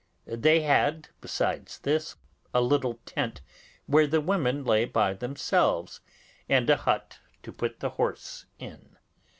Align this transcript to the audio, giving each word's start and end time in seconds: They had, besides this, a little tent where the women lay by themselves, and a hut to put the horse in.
They 0.25 0.61
had, 0.61 1.09
besides 1.21 1.77
this, 1.77 2.15
a 2.55 2.61
little 2.61 2.95
tent 3.05 3.41
where 3.85 4.07
the 4.07 4.19
women 4.19 4.63
lay 4.63 4.83
by 4.85 5.13
themselves, 5.13 5.99
and 6.49 6.67
a 6.71 6.75
hut 6.75 7.19
to 7.43 7.51
put 7.51 7.81
the 7.81 7.89
horse 8.01 8.47
in. 8.57 8.97